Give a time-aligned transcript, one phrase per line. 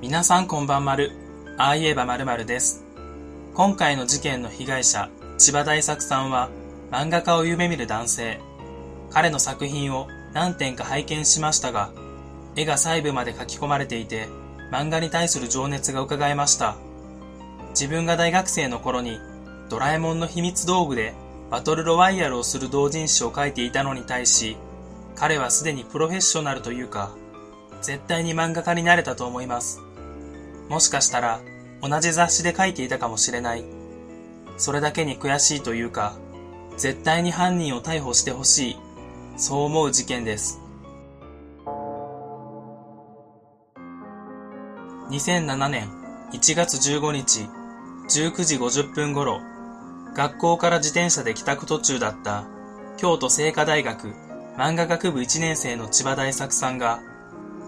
[0.00, 1.12] 皆さんこんばんまる。
[1.56, 2.84] ああ言えばまるまるです。
[3.54, 5.08] 今回の事件の被害者、
[5.38, 6.50] 千葉大作さんは、
[6.90, 8.40] 漫画家を夢見る男性。
[9.10, 11.90] 彼の作品を何点か拝見しましたが、
[12.54, 14.28] 絵が細部まで書き込まれていて、
[14.70, 16.76] 漫画に対する情熱が伺えました。
[17.70, 19.18] 自分が大学生の頃に、
[19.68, 21.14] ドラえもんの秘密道具で
[21.50, 24.56] バトルロワイヤルをする同人誌を書いていたのに対し、
[25.14, 27.10] 彼はすでにプロフェッショナルというか、
[27.80, 29.80] 絶対に漫画家になれたと思います。
[30.68, 31.40] もしかしたら、
[31.82, 33.64] 同じ雑誌で書いていたかもしれない。
[34.56, 36.16] それだけに悔しいというか、
[36.76, 38.76] 絶対に犯人を逮捕してほしい。
[39.36, 40.60] そう思う事件です。
[45.10, 45.88] 2007年
[46.32, 47.48] 1月15日
[48.08, 49.40] 19時50分頃、
[50.14, 52.44] 学校から自転車で帰宅途中だった
[52.96, 54.14] 京都精華大学
[54.56, 57.00] 漫画学部1年生の千葉大作さんが、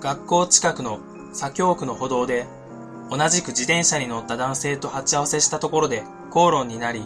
[0.00, 1.00] 学校近くの
[1.32, 2.46] 左京区の歩道で
[3.10, 7.04] 同じく自転車に乗った男性と鉢合わせしたところで口論になり、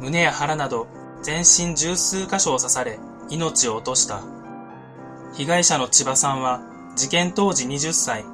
[0.00, 0.88] 胸や腹など
[1.22, 2.98] 全身十数箇所を刺され
[3.30, 4.22] 命を落とした。
[5.34, 6.60] 被害者の千葉さんは
[6.96, 8.24] 事件当時20歳、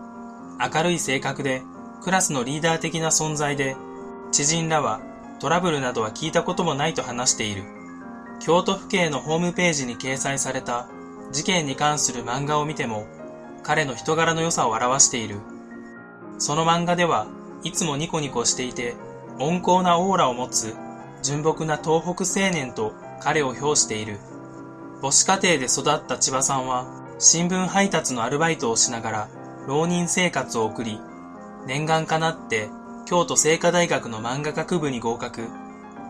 [0.59, 1.63] 明るい性格で
[2.03, 3.77] クラスのリーダー的な存在で、
[4.31, 5.01] 知人らは
[5.43, 7.65] トラブルなどは聞いたこともないと話している。
[8.39, 10.87] 京都府警のホームページに掲載された
[11.33, 13.09] 事件に関する漫画を見ても、
[13.65, 15.41] 彼の人柄の良さを表している。
[16.39, 17.27] その漫画では
[17.65, 18.95] いつもニコニコしていて
[19.41, 20.77] 温厚なオーラを持つ
[21.25, 24.21] 純朴な東北青年と彼を評している。
[25.01, 26.87] 母子家庭で育った千葉さんは
[27.19, 29.29] 新聞配達のアルバイトをしながら
[29.67, 31.01] 浪人生活を送り、
[31.67, 32.71] 念願かなって
[33.05, 35.49] 京都精華大学の漫画学部に合格、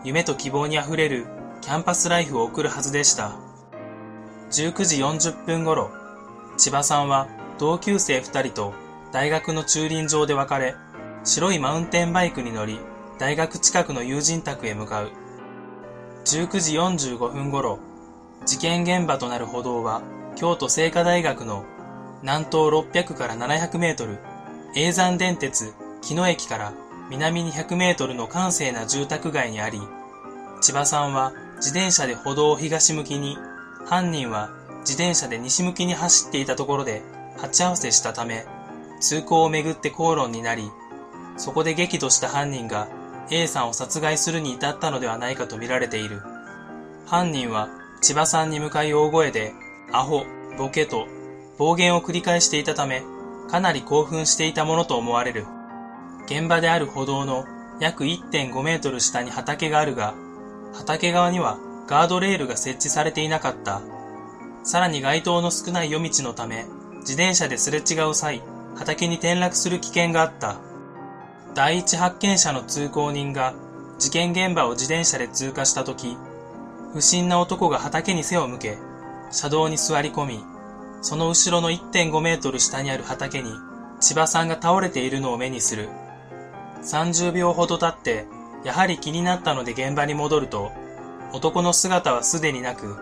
[0.05, 1.27] 夢と希望にあふれる
[1.63, 3.33] キャンパスライフを送るはずでした。
[4.51, 5.91] 19時40分頃、
[6.59, 7.29] 千葉さんは
[7.59, 8.75] 同級生2人と
[9.11, 10.75] 大学の駐輪場で別れ、
[11.25, 12.79] 白いマウンテンバイクに乗り、
[13.19, 15.13] 大学近くの友人宅へ向かう。
[16.25, 17.79] 19時45分頃、
[18.45, 20.03] 事件現場となる歩道は、
[20.37, 21.65] 京都精華大学の
[22.23, 24.19] 南東600から700メートル、
[24.75, 25.73] 永山電鉄
[26.03, 26.73] 木野駅から
[27.13, 29.79] 南に100メートルの閑静な住宅街にあり、
[30.63, 33.37] 千葉さんは自転車で歩道を東向きに、
[33.85, 34.49] 犯人は
[34.81, 37.03] 自転車で西向きに走っていたところで
[37.37, 38.47] 鉢合わせしたため、
[39.01, 40.71] 通行をめぐって口論になり、
[41.37, 42.89] そこで激怒した犯人が
[43.31, 46.23] A さんを殺害するに至ったのではないかと見られている。
[47.05, 47.69] 犯人は
[48.01, 49.53] 千葉さんに向かい大声で、
[49.93, 50.25] アホ、
[50.57, 51.07] ボケと
[51.59, 53.03] 暴言を繰り返していたため、
[53.51, 55.45] かなり興奮していたものと思われる。
[56.27, 57.45] 現場である歩道の
[57.81, 60.15] 約1.5メートル下に畑があるが、
[60.73, 63.83] 畑側にはガードレールが設置されていなかった。
[64.65, 66.67] さらに街灯の少ない夜道のため、
[67.01, 68.43] 自転車ですれ違う際、
[68.77, 70.57] 畑に転落する危険があった。
[71.55, 73.55] 第一発見者の通行人が
[73.99, 76.17] 事件現場を自転車で通過した時、
[76.93, 78.79] 不審な男が畑に背を向け、
[79.31, 80.45] 車道に座り込み、
[81.03, 83.53] その後ろの1.5メートル下にある畑に
[84.01, 85.89] 千葉さんが倒れているのを目にする。
[86.83, 88.27] 30秒ほど経って、
[88.65, 90.73] やはり気になったので現場に戻ると、
[91.33, 92.97] 男の姿はすでになく、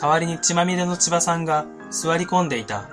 [0.00, 2.88] 代わりに血まみれの千葉さんが座り込んでいた。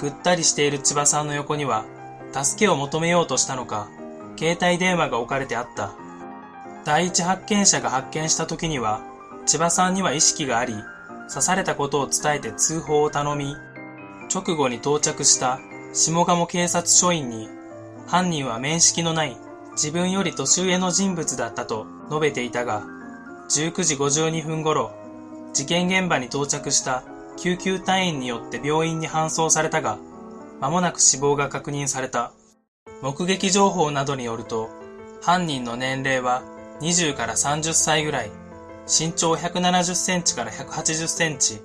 [0.00, 1.84] ぐったりしている千葉さんの横には、
[2.32, 3.88] 助けを求めようとしたのか、
[4.36, 5.92] 携帯電話が置かれてあった。
[6.84, 9.00] 第一発見者が発見した時には、
[9.46, 10.74] 千葉さんには意識があり、
[11.28, 13.56] 刺されたことを伝えて通報を頼み、
[14.32, 15.58] 直後に到着した
[15.92, 17.48] 下鴨警察署員に、
[18.08, 19.36] 犯人は面識のない
[19.72, 22.82] 自分より年上の人物だったと述べていたが、
[23.50, 24.92] 19時52分頃、
[25.52, 27.04] 事件現場に到着した
[27.36, 29.98] 救急隊員によって病院に搬送されたが、
[30.58, 32.32] 間もなく死亡が確認された。
[33.02, 34.70] 目撃情報などによると、
[35.22, 36.42] 犯人の年齢は
[36.80, 38.30] 20から30歳ぐらい、
[38.86, 41.60] 身長170センチから180センチ、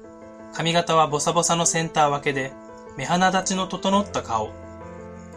[0.54, 2.52] 髪型はボサボサのセンター分けで、
[2.98, 4.52] 目鼻立ちの整った顔、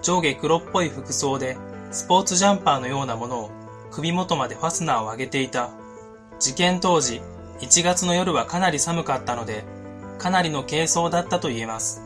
[0.07, 1.57] 上下黒っぽい服装で、
[1.91, 3.51] スポーツジャンパーのようなものを
[3.91, 5.71] 首元までファスナーを上げていた。
[6.39, 7.23] 事件当時、
[7.59, 9.65] 1月の夜はかなり寒かったので、
[10.19, 12.05] かなりの軽装だったと言えます。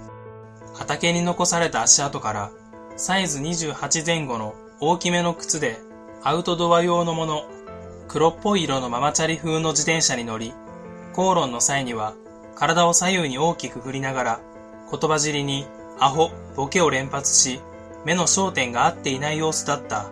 [0.73, 2.51] 畑に残された足跡から、
[2.97, 5.79] サイズ28前後の大きめの靴で、
[6.23, 7.45] アウトドア用のもの、
[8.09, 10.55] 黒っぽい色のママチャリ風の自転車に乗り、
[11.13, 12.15] 口論の際には、
[12.55, 14.41] 体を左右に大きく振りながら、
[14.91, 15.67] 言葉尻に、
[15.99, 17.61] アホ、ボケを連発し、
[18.05, 20.11] 目の焦点が合っていない様子だった。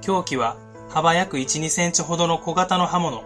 [0.00, 0.56] 凶器は、
[0.88, 3.22] 幅約1、2センチほどの小型の刃物。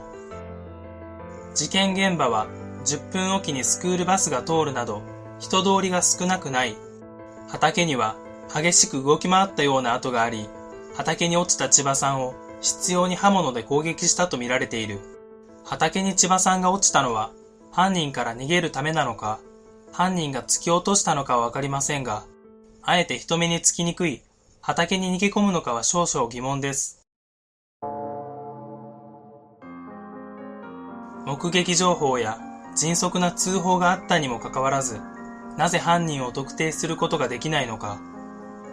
[1.55, 2.47] 事件現場は
[2.85, 5.03] 10分おきにスクールバスが通るなど
[5.39, 6.77] 人通りが少なくない。
[7.49, 8.17] 畑には
[8.53, 10.49] 激しく動き回ったような跡があり、
[10.97, 15.01] 畑に落ちた千葉さんを執拗に刃物で攻撃したとみられている。
[15.65, 17.31] 畑に千葉さんが落ちたのは
[17.71, 19.39] 犯人から逃げるためなのか、
[19.93, 22.25] 犯人が突き落としたのかはわかりませんが、
[22.91, 24.21] あえて人目につきにくい
[24.61, 27.07] 畑に逃げ込むのかは少々疑問です。
[31.25, 32.41] 目撃情報や
[32.77, 35.01] 迅速な通報があったにもかかわらず、
[35.57, 38.01] なぜ犯人を特定することができないのか。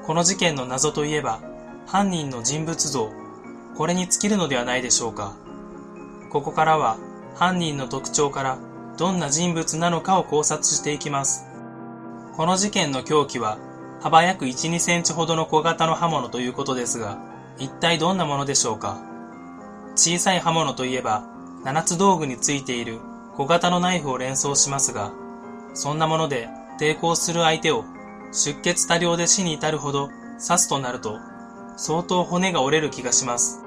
[0.07, 1.39] この事件の謎といえば、
[1.85, 3.11] 犯人の人物像、
[3.75, 5.35] これに尽きるのではないでしょうか。
[6.31, 6.97] ここからは、
[7.35, 8.57] 犯人の特徴から
[8.97, 11.45] どんな人物なのかを考察していきます。
[12.35, 13.59] この事件の凶器は、
[13.99, 17.17] 幅約1、2センチほどの小型の刃物ということですが、
[17.57, 18.99] 一体どんなものでしょうか？
[19.95, 21.23] 小さい刃物といえば、
[21.63, 22.99] 七つ道具についている
[23.35, 25.11] 小型のナイフを連想しますが、
[25.73, 26.47] そんなもので
[26.79, 27.83] 抵抗する相手を
[28.31, 30.09] 出血多量で死に至るほど
[30.39, 31.17] 刺すとなると、
[31.75, 33.63] 相当骨が折れる気がします。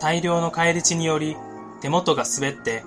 [0.00, 1.36] 大量の返り血により
[1.80, 2.84] 手元が滑って、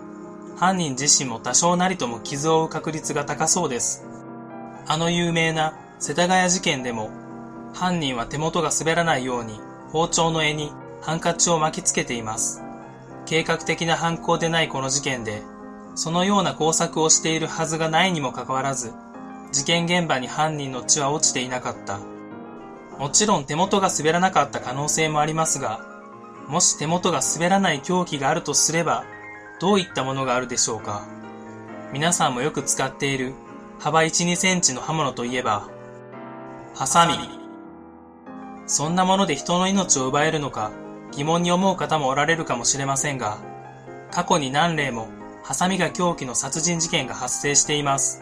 [0.58, 4.06] 犯人自身も多少なりとも傷を負う確率が高そうです。
[4.88, 7.10] あの有名な世田谷事件でも、
[7.74, 9.60] 犯人は手元が滑らないように
[9.92, 10.72] 包丁の柄に
[11.02, 12.62] ハンカチを巻きつけています。
[13.26, 15.42] 計画的な犯行でないこの事件で、
[15.96, 18.94] そのような工作をしているはずがないにもかかわらず、
[19.52, 22.00] 事件現場に犯人の血は落ちていなかった。
[23.00, 25.80] もちろん手元が滑らなかった可能性もありますが、
[26.48, 29.04] もし手元が滑らない凶器があるとすれば、
[29.60, 31.08] どういったものがあるでしょうか
[31.92, 33.34] 皆さんもよく使っている
[33.80, 35.68] 幅1、2センチの刃物といえば、
[36.78, 37.18] ハサミ。
[38.68, 40.72] そんなもので人の命を奪えるのか
[41.12, 43.40] 疑問に思う方もおられるかもしれませんが、
[44.12, 45.10] 過去に何例も
[45.44, 48.22] ハサミが凶器の殺人事件が発生しています。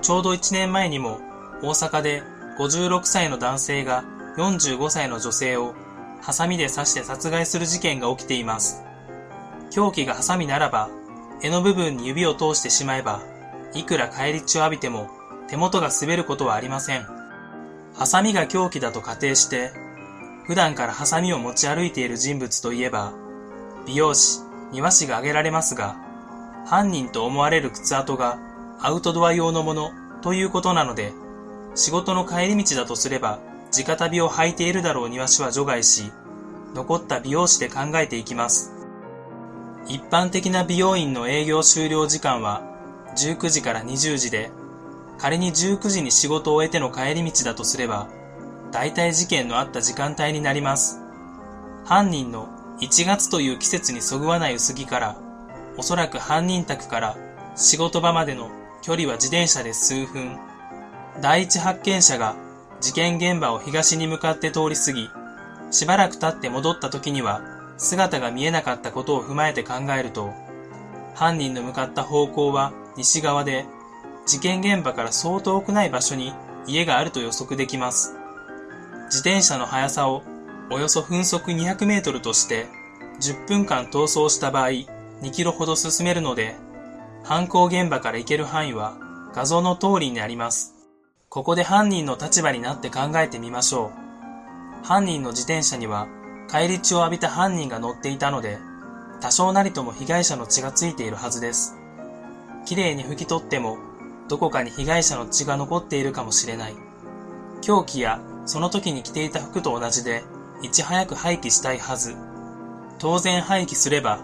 [0.00, 1.20] ちょうど1年前にも
[1.62, 2.22] 大阪で
[2.58, 4.04] 56歳の男性が
[4.38, 5.74] 45歳の女性を
[6.22, 8.86] ハサミで刺して殺害する事件が起きています。
[9.70, 10.88] 凶器がハサミならば、
[11.42, 13.20] 柄の部分に指を通してしまえば、
[13.74, 15.10] いくら返り血を浴びても
[15.50, 17.15] 手元が滑ることはありません。
[17.96, 19.72] ハサミが凶器だと仮定して、
[20.44, 23.14] 普段からハサミを持ち歩いている人物といえば、
[23.86, 24.40] 美容師、
[24.70, 25.96] 庭師が挙げられますが、
[26.66, 28.38] 犯人と思われる靴跡が
[28.80, 31.12] アウトドア用のものということなので、
[31.74, 33.38] 仕事の帰り道だとすれば、
[33.72, 36.12] 直旅を履いているだろう庭師は除外し、
[36.74, 38.72] 残った美容師で考えていきます。
[39.88, 42.62] 一般的な美容院の営業終了時間は
[43.16, 44.50] 19時から20時で、
[45.18, 48.08] 仮に19時に仕事を終えての帰り道だとすれば、
[48.72, 51.00] 大体事件のあった時間帯になります。
[51.84, 52.48] 犯人の
[52.80, 55.16] 1月という季節にそぐわない薄着から、
[55.78, 57.16] おそらく犯人宅から
[57.54, 58.50] 仕事場までの
[58.82, 60.38] 距離は自転車で数分。
[61.20, 62.36] 第一発見者が
[62.80, 65.08] 事件現場を東に向かって通り過ぎ、
[65.70, 67.40] しばらく経って戻った時には
[67.78, 70.32] 姿が見えなかったことを踏まえて考えると、
[71.14, 73.66] 犯人の向かった方向は西側で、
[74.26, 76.32] 事件現場から相当遠くない場所に
[76.66, 78.16] 家があると予測できます。
[79.04, 80.22] 自転車の速さを
[80.70, 82.66] およそ分速200メートルとして
[83.20, 86.56] 10分間逃走した場合2キロほど進めるので
[87.22, 88.98] 犯行現場から行ける範囲は
[89.32, 90.74] 画像の通りになります。
[91.28, 93.92] ここで犯人の立場になって考えてみましょ
[94.82, 94.84] う。
[94.84, 96.08] 犯人の自転車には
[96.48, 98.58] 返り血を浴びた犯人が乗っていたので
[99.20, 101.76] 多少なりとも被害者の血がついているはずです。
[102.64, 103.78] 綺麗に拭き取っても
[104.28, 106.74] どこかに被害者の血が残っているかもしれない。
[107.62, 110.24] 凶器やその時に着ていた服と同じで、
[110.62, 112.16] いち早く廃棄したいはず。
[112.98, 114.20] 当然廃棄すれば、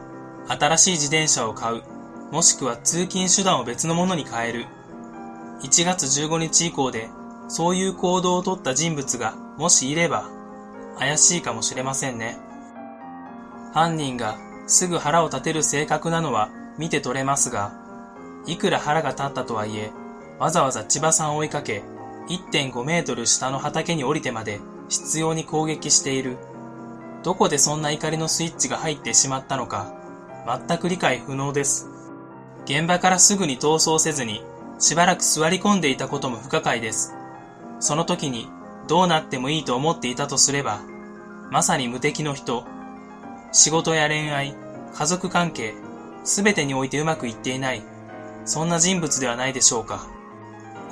[0.49, 1.82] 新しい自転車を買う、
[2.30, 4.66] もしくは通勤手段を別のものに変える。
[5.62, 7.11] 1月15日以降で、
[7.49, 10.30] そういう行動をとった人物がもしいれば、
[10.99, 12.38] 怪しいかもしれませんね。
[13.75, 17.73] 犯人がすぐ腹を立てる性格なのは見て取れますが、
[18.46, 19.90] いくら腹が立ったとはいえ、
[20.38, 21.82] わざわざ千葉さんを追いかけ、
[22.28, 26.37] 1.5メートル下の畑に降りてまで執拗に攻撃している。
[27.22, 29.92] どこでそんな怒りのスイッチが入ってしまったのか、
[30.68, 31.88] 全く理解不能です。
[32.64, 34.44] 現場からすぐに逃走せずに、
[34.78, 37.14] しばらく座り込んでいたことも不可解です。
[37.78, 38.49] その時に、
[38.88, 40.80] どうなってもいいと思っていたとすれば、
[41.50, 42.64] まさに無敵の人。
[43.52, 44.56] 仕事や恋愛、
[44.94, 45.75] 家族関係、
[46.25, 47.82] すべてにおいてうまくいっていない、
[48.44, 50.06] そんな人物ではないでしょうか。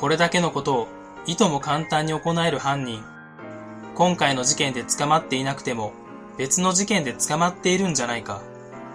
[0.00, 0.88] これだけのことを
[1.26, 3.02] いとも簡単に行える犯人。
[3.94, 5.92] 今回の事件で捕まっていなくても、
[6.38, 8.40] 別の事件で捕まっているんじゃないか。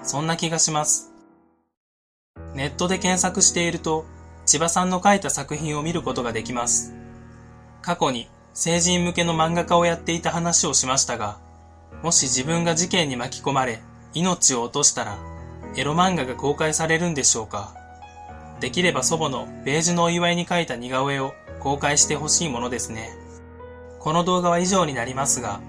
[0.04, 1.12] そんな気がします。
[2.56, 4.06] ネットで検索していると、
[4.46, 6.94] 千葉さんの書いた作品を見ることができます。
[7.82, 11.38] 過去に成人向けの漫画家をやっていた話をしましたが、
[12.02, 13.82] もし自分が事件に巻き込まれ、
[14.14, 15.18] 命を落としたら、
[15.76, 17.85] エロ漫画が公開されるんでしょうか
[18.60, 23.10] できれば祖母のベージュのお祝いに描いた似顔絵を公開してほしいものですね。
[24.00, 25.60] この動画は以上になりますが、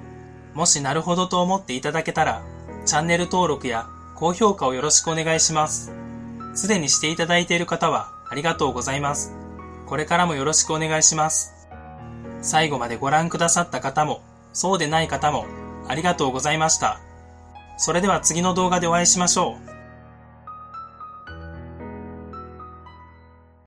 [0.54, 2.42] もしなるほどと思っていただけたら、
[2.84, 5.92] チャンネル登録や高評価をよろしくお願いします。
[6.54, 9.34] すでにしていただいている方はありがとうございます。
[9.86, 11.68] これからもよろしくお願いします。
[12.40, 15.46] 最後までご覧くださった方も、そうでない方も、
[15.88, 17.00] ありがとうございました。
[17.76, 19.75] それでは次の動画でお会いしましょう。